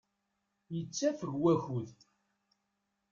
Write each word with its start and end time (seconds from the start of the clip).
Yettafeg 0.75 1.31
wakud. 1.41 1.97